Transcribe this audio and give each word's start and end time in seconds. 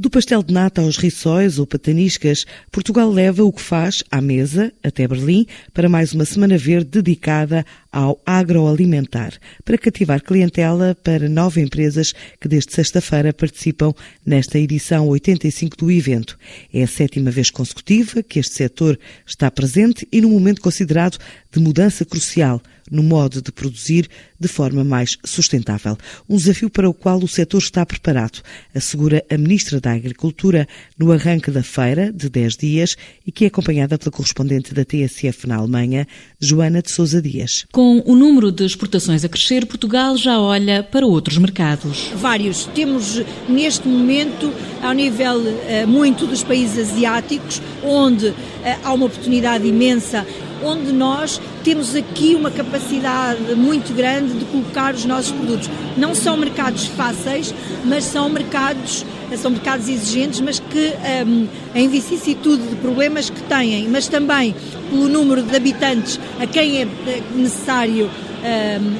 Do 0.00 0.08
pastel 0.08 0.42
de 0.42 0.50
nata 0.50 0.80
aos 0.80 0.96
rissóis 0.96 1.58
ou 1.58 1.66
pataniscas, 1.66 2.46
Portugal 2.72 3.10
leva 3.10 3.44
o 3.44 3.52
que 3.52 3.60
faz 3.60 4.02
à 4.10 4.18
mesa, 4.18 4.72
até 4.82 5.06
Berlim, 5.06 5.44
para 5.74 5.90
mais 5.90 6.14
uma 6.14 6.24
Semana 6.24 6.56
Verde 6.56 7.02
dedicada 7.02 7.66
ao 7.92 8.18
agroalimentar, 8.24 9.34
para 9.62 9.76
cativar 9.76 10.22
clientela 10.22 10.96
para 11.04 11.28
nove 11.28 11.60
empresas 11.60 12.14
que 12.40 12.48
desde 12.48 12.72
sexta-feira 12.72 13.30
participam 13.34 13.92
nesta 14.24 14.58
edição 14.58 15.06
85 15.06 15.76
do 15.76 15.90
evento. 15.90 16.38
É 16.72 16.82
a 16.82 16.86
sétima 16.86 17.30
vez 17.30 17.50
consecutiva 17.50 18.22
que 18.22 18.38
este 18.38 18.54
setor 18.54 18.98
está 19.26 19.50
presente 19.50 20.08
e 20.10 20.22
num 20.22 20.30
momento 20.30 20.62
considerado 20.62 21.18
de 21.52 21.60
mudança 21.60 22.06
crucial 22.06 22.62
no 22.90 23.02
modo 23.02 23.40
de 23.40 23.52
produzir 23.52 24.08
de 24.38 24.48
forma 24.48 24.82
mais 24.82 25.16
sustentável. 25.24 25.96
Um 26.28 26.36
desafio 26.36 26.68
para 26.68 26.90
o 26.90 26.94
qual 26.94 27.18
o 27.22 27.28
setor 27.28 27.58
está 27.58 27.86
preparado, 27.86 28.42
assegura 28.74 29.24
a 29.30 29.38
Ministra 29.38 29.80
da 29.80 29.89
Agricultura 29.92 30.66
no 30.98 31.12
arranque 31.12 31.50
da 31.50 31.62
feira, 31.62 32.12
de 32.12 32.28
10 32.28 32.56
dias, 32.56 32.96
e 33.26 33.32
que 33.32 33.44
é 33.44 33.48
acompanhada 33.48 33.98
pela 33.98 34.10
correspondente 34.10 34.74
da 34.74 34.84
TSF 34.84 35.46
na 35.46 35.56
Alemanha, 35.56 36.06
Joana 36.38 36.82
de 36.82 36.90
Sousa 36.90 37.20
Dias. 37.20 37.66
Com 37.72 38.02
o 38.06 38.14
número 38.14 38.50
de 38.50 38.64
exportações 38.64 39.24
a 39.24 39.28
crescer, 39.28 39.66
Portugal 39.66 40.16
já 40.16 40.38
olha 40.38 40.82
para 40.82 41.06
outros 41.06 41.38
mercados. 41.38 42.10
Vários. 42.16 42.66
Temos, 42.66 43.22
neste 43.48 43.86
momento, 43.86 44.52
ao 44.82 44.92
nível 44.92 45.38
uh, 45.38 45.86
muito 45.86 46.26
dos 46.26 46.42
países 46.42 46.90
asiáticos, 46.90 47.60
onde 47.82 48.26
uh, 48.26 48.34
há 48.82 48.92
uma 48.92 49.06
oportunidade 49.06 49.66
imensa 49.66 50.26
onde 50.64 50.92
nós 50.92 51.40
temos 51.64 51.94
aqui 51.94 52.34
uma 52.34 52.50
capacidade 52.50 53.54
muito 53.54 53.94
grande 53.94 54.34
de 54.34 54.44
colocar 54.46 54.94
os 54.94 55.04
nossos 55.04 55.32
produtos. 55.32 55.70
Não 55.96 56.14
são 56.14 56.36
mercados 56.36 56.86
fáceis, 56.86 57.54
mas 57.84 58.04
são 58.04 58.28
mercados 58.28 59.04
são 59.36 59.52
mercados 59.52 59.88
exigentes, 59.88 60.40
mas 60.40 60.58
que 60.58 60.92
um, 61.24 61.46
em 61.74 61.88
vicissitude 61.88 62.62
de 62.66 62.76
problemas 62.76 63.30
que 63.30 63.40
têm, 63.42 63.88
mas 63.88 64.08
também 64.08 64.54
pelo 64.90 65.08
número 65.08 65.42
de 65.42 65.54
habitantes 65.54 66.18
a 66.40 66.46
quem 66.46 66.82
é 66.82 66.88
necessário 67.34 68.10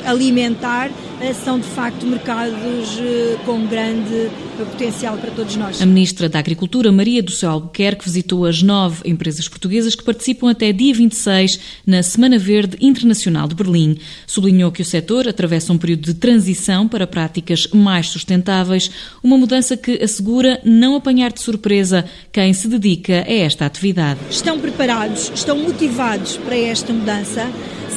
alimentar, 0.05 0.91
eh, 1.21 1.33
são 1.33 1.59
de 1.59 1.67
facto 1.69 2.07
mercados 2.07 2.99
eh, 2.99 3.37
com 3.45 3.67
grande 3.67 4.31
potencial 4.57 5.17
para 5.17 5.31
todos 5.31 5.57
nós. 5.57 5.81
A 5.81 5.87
Ministra 5.87 6.29
da 6.29 6.39
Agricultura, 6.39 6.93
Maria 6.93 7.23
do 7.23 7.31
Céu 7.31 7.51
Albuquerque, 7.51 8.05
visitou 8.05 8.45
as 8.45 8.63
nove 8.63 9.09
empresas 9.09 9.49
portuguesas 9.49 9.95
que 9.95 10.03
participam 10.03 10.51
até 10.51 10.73
dia 10.73 10.95
26 10.95 11.61
na 11.87 12.03
Semana 12.03 12.39
Verde 12.39 12.77
Internacional 12.81 13.49
de 13.49 13.55
Berlim. 13.55 13.99
Sublinhou 14.27 14.73
que 14.73 14.83
o 14.83 14.85
setor 14.85 15.29
atravessa 15.29 15.73
um 15.73 15.79
período 15.79 16.05
de 16.05 16.15
transição 16.15 16.89
para 16.89 17.07
práticas 17.07 17.67
mais 17.69 18.09
sustentáveis, 18.09 18.91
uma 19.23 19.37
mudança 19.37 19.77
que 19.77 20.03
assegura 20.03 20.61
não 20.65 20.97
apanhar 20.97 21.33
de 21.33 21.41
surpresa 21.41 22.05
quem 22.33 22.53
se 22.53 22.69
dedica 22.69 23.25
a 23.27 23.33
esta 23.33 23.67
atividade. 23.67 24.21
Estão 24.31 24.59
preparados, 24.59 25.31
estão 25.35 25.57
motivados 25.57 26.37
para 26.39 26.57
esta 26.57 26.93
mudança, 26.93 27.51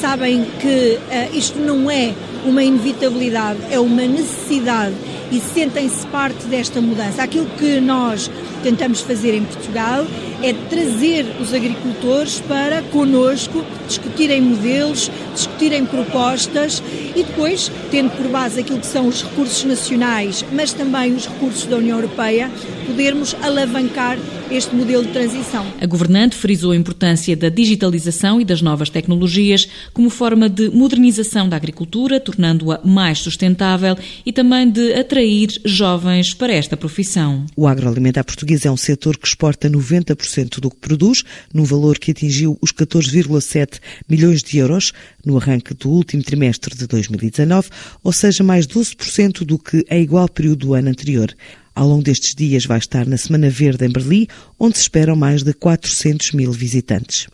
sabem 0.03 0.43
que 0.59 0.99
uh, 0.99 1.33
isto 1.33 1.57
não 1.59 1.89
é 1.89 2.13
uma 2.45 2.63
inevitabilidade, 2.63 3.59
é 3.69 3.79
uma 3.79 4.03
necessidade 4.03 4.95
e 5.31 5.39
sentem-se 5.39 6.05
parte 6.07 6.45
desta 6.45 6.79
mudança. 6.79 7.23
Aquilo 7.23 7.47
que 7.57 7.79
nós 7.79 8.29
tentamos 8.61 9.01
fazer 9.01 9.33
em 9.33 9.43
Portugal 9.43 10.05
é 10.41 10.53
trazer 10.53 11.25
os 11.39 11.53
agricultores 11.53 12.39
para 12.41 12.81
conosco 12.83 13.63
discutirem 13.87 14.41
modelos, 14.41 15.09
discutirem 15.33 15.85
propostas 15.85 16.83
e 17.15 17.23
depois, 17.23 17.71
tendo 17.89 18.11
por 18.11 18.27
base 18.27 18.59
aquilo 18.59 18.79
que 18.79 18.85
são 18.85 19.07
os 19.07 19.23
recursos 19.23 19.63
nacionais, 19.63 20.45
mas 20.51 20.73
também 20.73 21.13
os 21.13 21.27
recursos 21.27 21.65
da 21.65 21.77
União 21.77 21.97
Europeia, 21.97 22.49
podermos 22.85 23.35
alavancar 23.41 24.17
este 24.51 24.75
modelo 24.75 25.03
de 25.03 25.11
transição. 25.11 25.65
A 25.81 25.85
governante 25.85 26.35
frisou 26.35 26.71
a 26.71 26.75
importância 26.75 27.35
da 27.35 27.49
digitalização 27.49 28.39
e 28.39 28.45
das 28.45 28.61
novas 28.61 28.89
tecnologias 28.89 29.67
como 29.93 30.09
forma 30.09 30.47
de 30.49 30.69
modernização 30.69 31.49
da 31.49 31.55
agricultura, 31.55 32.19
tornando-a 32.33 32.81
mais 32.83 33.19
sustentável 33.19 33.95
e 34.25 34.33
também 34.33 34.69
de 34.69 34.93
atrair 34.93 35.49
jovens 35.63 36.33
para 36.33 36.53
esta 36.53 36.75
profissão. 36.75 37.45
O 37.55 37.67
agroalimentar 37.67 38.25
português 38.25 38.65
é 38.65 38.71
um 38.71 38.77
setor 38.77 39.17
que 39.17 39.27
exporta 39.27 39.69
90% 39.69 40.59
do 40.59 40.69
que 40.69 40.77
produz, 40.77 41.23
num 41.53 41.63
valor 41.63 41.99
que 41.99 42.11
atingiu 42.11 42.57
os 42.61 42.71
14,7 42.71 43.79
milhões 44.09 44.41
de 44.41 44.57
euros 44.57 44.91
no 45.25 45.37
arranque 45.37 45.73
do 45.73 45.89
último 45.89 46.23
trimestre 46.23 46.75
de 46.75 46.87
2019, 46.87 47.69
ou 48.03 48.11
seja, 48.11 48.43
mais 48.43 48.67
12% 48.67 49.45
do 49.45 49.59
que 49.59 49.85
a 49.89 49.97
igual 49.97 50.27
período 50.27 50.67
do 50.67 50.73
ano 50.73 50.89
anterior. 50.89 51.33
Ao 51.75 51.87
longo 51.87 52.03
destes 52.03 52.35
dias 52.35 52.65
vai 52.65 52.77
estar 52.77 53.07
na 53.07 53.17
Semana 53.17 53.49
Verde 53.49 53.85
em 53.85 53.89
Berlim, 53.89 54.27
onde 54.59 54.77
se 54.77 54.83
esperam 54.83 55.15
mais 55.15 55.41
de 55.41 55.53
400 55.53 56.31
mil 56.33 56.51
visitantes. 56.51 57.27